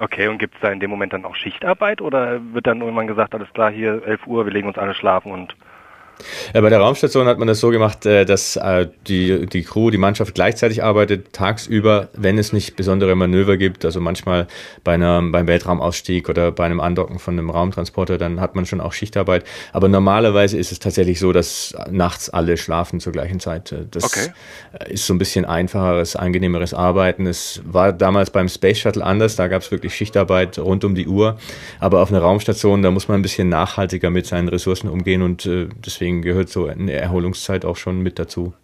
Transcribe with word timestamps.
Okay, 0.00 0.28
und 0.28 0.38
gibt 0.38 0.54
es 0.54 0.60
da 0.60 0.70
in 0.70 0.78
dem 0.78 0.90
Moment 0.90 1.12
dann 1.12 1.24
auch 1.24 1.34
Schichtarbeit 1.34 2.00
oder 2.00 2.40
wird 2.52 2.68
dann 2.68 2.80
irgendwann 2.80 3.08
gesagt, 3.08 3.34
alles 3.34 3.52
klar, 3.52 3.70
hier 3.70 4.02
11 4.06 4.26
Uhr, 4.26 4.46
wir 4.46 4.52
legen 4.52 4.68
uns 4.68 4.78
alle 4.78 4.94
schlafen 4.94 5.32
und 5.32 5.56
ja, 6.54 6.60
bei 6.60 6.70
der 6.70 6.78
Raumstation 6.78 7.26
hat 7.26 7.38
man 7.38 7.48
das 7.48 7.60
so 7.60 7.70
gemacht, 7.70 8.06
äh, 8.06 8.24
dass 8.24 8.56
äh, 8.56 8.88
die, 9.06 9.46
die 9.46 9.62
Crew, 9.62 9.90
die 9.90 9.98
Mannschaft 9.98 10.34
gleichzeitig 10.34 10.82
arbeitet, 10.82 11.32
tagsüber, 11.32 12.08
wenn 12.14 12.38
es 12.38 12.52
nicht 12.52 12.76
besondere 12.76 13.14
Manöver 13.14 13.56
gibt. 13.56 13.84
Also 13.84 14.00
manchmal 14.00 14.46
bei 14.84 14.94
einem, 14.94 15.32
beim 15.32 15.46
Weltraumausstieg 15.46 16.28
oder 16.28 16.52
bei 16.52 16.64
einem 16.64 16.80
Andocken 16.80 17.18
von 17.18 17.38
einem 17.38 17.50
Raumtransporter, 17.50 18.18
dann 18.18 18.40
hat 18.40 18.54
man 18.54 18.66
schon 18.66 18.80
auch 18.80 18.92
Schichtarbeit. 18.92 19.44
Aber 19.72 19.88
normalerweise 19.88 20.56
ist 20.56 20.72
es 20.72 20.78
tatsächlich 20.78 21.18
so, 21.18 21.32
dass 21.32 21.74
nachts 21.90 22.30
alle 22.30 22.56
schlafen 22.56 23.00
zur 23.00 23.12
gleichen 23.12 23.40
Zeit. 23.40 23.72
Äh, 23.72 23.86
das 23.90 24.04
okay. 24.04 24.30
ist 24.88 25.06
so 25.06 25.14
ein 25.14 25.18
bisschen 25.18 25.44
einfacheres, 25.44 26.16
angenehmeres 26.16 26.74
Arbeiten. 26.74 27.26
Es 27.26 27.60
war 27.64 27.92
damals 27.92 28.30
beim 28.30 28.48
Space 28.48 28.78
Shuttle 28.78 29.04
anders, 29.04 29.36
da 29.36 29.48
gab 29.48 29.62
es 29.62 29.70
wirklich 29.70 29.94
Schichtarbeit 29.94 30.58
rund 30.58 30.84
um 30.84 30.94
die 30.94 31.06
Uhr. 31.06 31.38
Aber 31.80 32.00
auf 32.00 32.10
einer 32.10 32.20
Raumstation, 32.20 32.82
da 32.82 32.90
muss 32.90 33.08
man 33.08 33.20
ein 33.20 33.22
bisschen 33.22 33.48
nachhaltiger 33.48 34.10
mit 34.10 34.26
seinen 34.26 34.48
Ressourcen 34.48 34.88
umgehen 34.88 35.22
und 35.22 35.48
deswegen 35.84 36.07
deswegen 36.08 36.22
gehört 36.22 36.48
so 36.48 36.66
eine 36.66 36.92
Erholungszeit 36.92 37.66
auch 37.66 37.76
schon 37.76 38.00
mit 38.00 38.18
dazu. 38.18 38.54